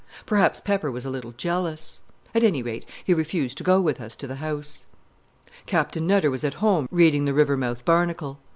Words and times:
Perhaps 0.25 0.61
Pepper 0.61 0.89
was 0.89 1.05
a 1.05 1.11
little 1.11 1.31
jealous. 1.33 2.01
At 2.33 2.43
any 2.43 2.63
rate, 2.63 2.87
he 3.03 3.13
refused 3.13 3.59
to 3.59 3.63
go 3.63 3.79
with 3.79 4.01
us 4.01 4.15
to 4.15 4.25
the 4.25 4.37
house. 4.37 4.87
Captain 5.67 6.07
Nutter 6.07 6.31
was 6.31 6.43
at 6.43 6.55
home 6.55 6.87
reading 6.89 7.25
the 7.25 7.35
Rivermouth 7.35 7.85
Barnacle. 7.85 8.39